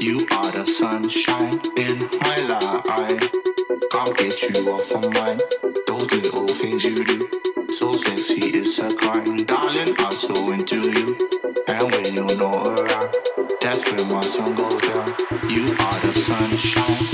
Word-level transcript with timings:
You 0.00 0.16
are 0.32 0.50
the 0.52 0.64
sunshine 0.66 1.60
in 1.76 1.98
my 2.20 2.36
life. 2.48 3.34
I'll 3.92 4.12
get 4.12 4.42
you 4.42 4.70
off 4.70 4.90
of 4.92 5.12
mine. 5.14 5.40
Those 5.86 6.10
little 6.12 6.48
things 6.48 6.84
you 6.84 7.04
do. 7.04 7.28
So 7.72 7.92
sexy, 7.92 8.58
it's 8.58 8.78
a 8.78 8.94
crime. 8.94 9.36
Darling, 9.44 9.94
I'm 9.98 10.12
so 10.12 10.52
into 10.52 10.80
you. 10.80 11.16
And 11.68 11.92
when 11.92 12.14
you're 12.14 12.36
not 12.36 12.78
around, 12.78 13.14
that's 13.60 13.90
when 13.90 14.12
my 14.12 14.20
sun 14.20 14.54
goes 14.54 14.80
down. 14.82 15.14
You 15.48 15.62
are 15.62 16.00
the 16.00 16.12
sunshine 16.14 17.13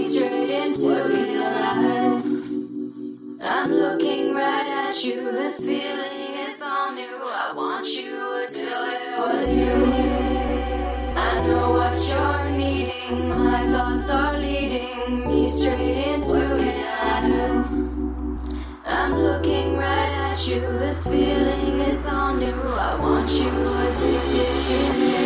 straight 0.00 0.50
into 0.50 0.86
your 0.86 1.44
eyes. 1.44 2.42
I'm 3.40 3.72
looking 3.72 4.34
right 4.34 4.88
at 4.88 5.04
you. 5.04 5.32
This 5.32 5.60
feeling 5.60 6.34
is 6.46 6.60
all 6.62 6.92
new. 6.92 7.18
I 7.22 7.52
want 7.54 7.86
you 7.86 8.42
until 8.42 8.84
it 8.84 9.16
was 9.16 9.54
you. 9.54 9.76
I 11.16 11.46
know 11.46 11.70
what 11.78 11.94
you're 12.08 12.50
needing. 12.58 13.28
My 13.28 13.58
thoughts 13.72 14.10
are 14.10 14.36
leading 14.38 15.26
me 15.26 15.48
straight 15.48 16.14
into 16.14 16.62
hell. 16.62 17.64
I'm 18.84 19.14
looking 19.14 19.76
right 19.76 20.12
at 20.30 20.48
you. 20.48 20.60
This 20.78 21.06
feeling 21.06 21.80
is 21.80 22.06
all 22.06 22.34
new. 22.34 22.52
I 22.52 22.98
want 23.00 23.30
you 23.30 23.48
addicted 23.48 24.56
to 24.66 24.92
me. 24.98 25.25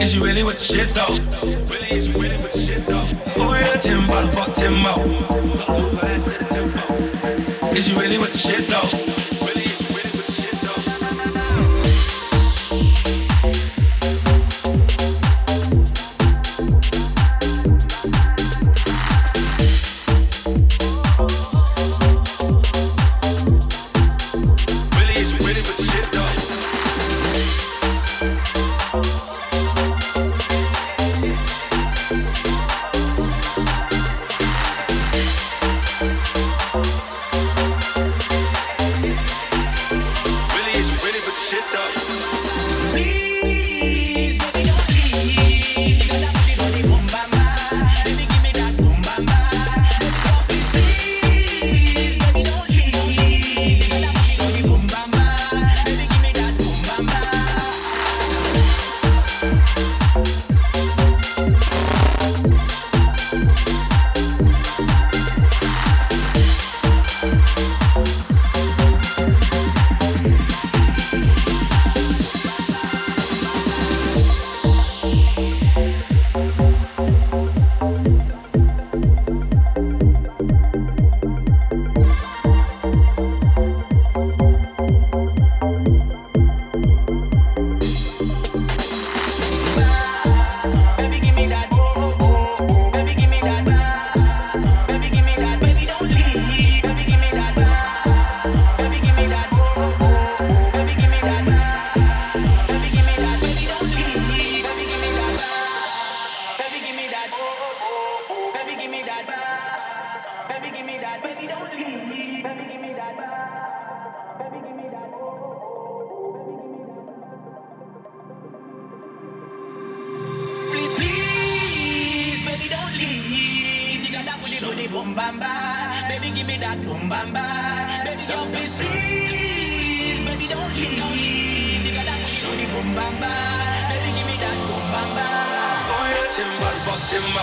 Is 0.00 0.14
you 0.14 0.24
really 0.24 0.42
with 0.44 0.58
the 0.58 0.64
shit 0.64 0.88
though? 0.90 1.14
Really, 1.70 1.90
is 1.90 2.12
really 2.12 2.36
with 2.36 2.52
the 2.52 2.58
shit 2.58 2.86
though? 2.86 3.06
Fuck 3.34 4.54
Is 7.76 7.88
you 7.88 7.98
really 7.98 8.18
with 8.18 8.32
the 8.32 8.38
shit 8.38 8.66
though? 8.68 9.33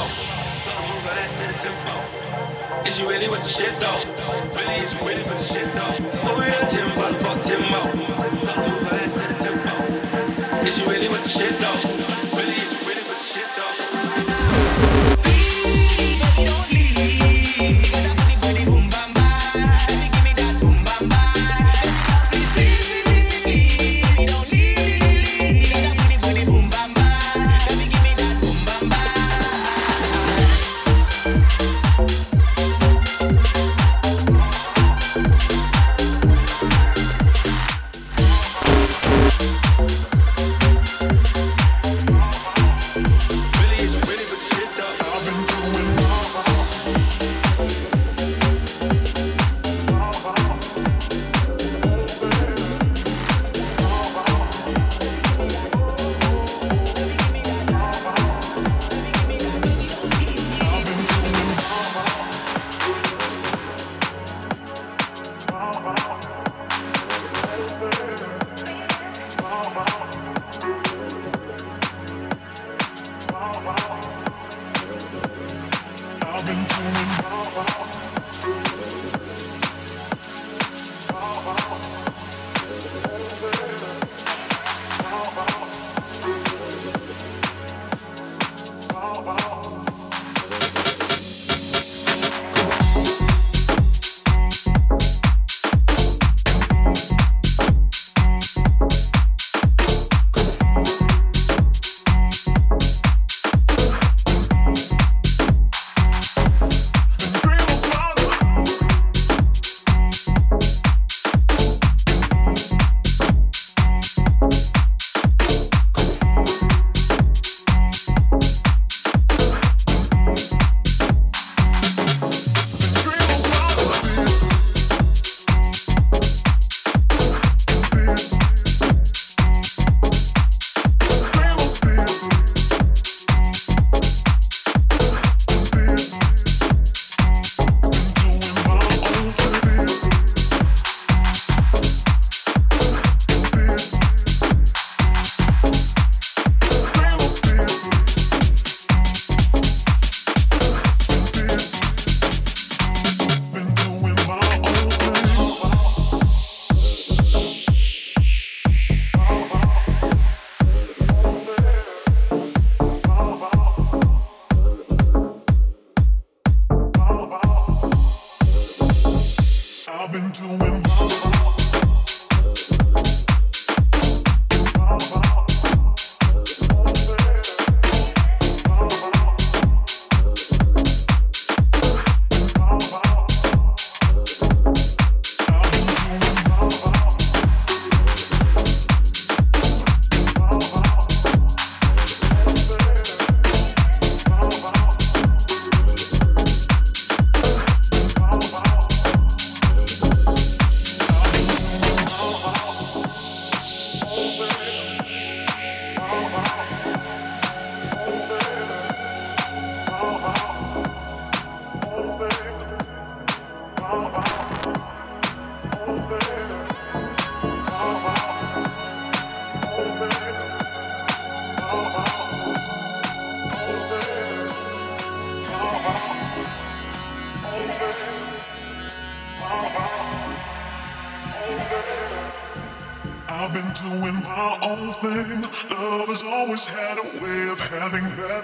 Her 0.06 1.12
ass 1.12 1.34
to 1.40 1.48
the 1.48 1.58
tempo. 1.62 2.90
Is 2.90 3.00
you 3.00 3.10
really 3.10 3.30
with 3.30 3.42
the 3.42 3.48
shit 3.48 3.74
though? 3.80 4.02
Really, 4.56 4.76
is 4.82 4.94
you 4.94 5.00
really 5.08 5.24
with 5.24 5.38
the 5.38 5.54
shit 5.54 5.70
though? 5.74 5.96
Timbo, 6.68 7.14
fuck 7.20 7.40
Timbo. 7.42 7.82
Gonna 8.46 8.70
move 8.70 8.94
ass 8.94 9.14
to 9.14 9.26
the 9.28 9.38
tempo. 9.44 9.74
Is 10.68 10.80
you 10.80 10.86
really 10.88 11.10
with 11.10 11.24
the 11.24 11.30
shit 11.30 11.54
though? 11.60 12.11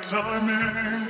Timing. 0.09 1.03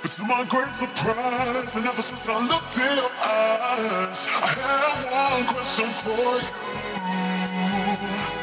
But 0.00 0.10
to 0.12 0.22
my 0.24 0.44
great 0.48 0.72
surprise, 0.72 1.74
and 1.74 1.86
ever 1.86 2.02
since 2.02 2.28
I 2.28 2.38
looked 2.38 2.78
in 2.78 2.94
your 2.94 3.10
eyes, 3.18 4.30
I 4.30 4.46
have 4.62 5.00
one 5.10 5.46
question 5.50 5.90
for 5.90 6.14
you. 6.14 6.46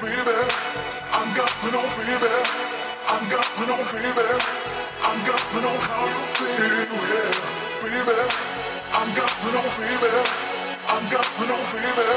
Baby, 0.03 0.39
I 1.15 1.21
got 1.31 1.51
to 1.63 1.67
know, 1.71 1.85
baby. 1.95 2.33
I 3.07 3.15
got 3.31 3.47
to 3.55 3.63
know, 3.63 3.79
baby. 3.95 4.27
I 4.99 5.11
got 5.23 5.39
to 5.39 5.57
know 5.63 5.77
how 5.87 6.03
you 6.11 6.23
feel, 6.35 6.83
yeah. 7.07 7.31
Baby, 7.87 8.19
I 8.91 9.03
got 9.15 9.31
to 9.31 9.47
know, 9.55 9.67
baby. 9.79 10.11
I 10.91 10.99
got 11.07 11.27
to 11.39 11.43
know, 11.47 11.61
baby. 11.71 12.09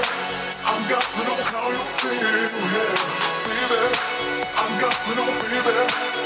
I 0.67 0.75
got 0.91 1.07
to 1.15 1.21
know 1.23 1.39
how 1.47 1.71
you 1.71 1.85
feel, 2.03 2.27
yeah. 2.75 2.97
Baby, 3.47 3.83
I 4.51 4.67
got 4.83 4.97
to 4.99 5.15
know, 5.15 5.31
baby. 5.47 6.26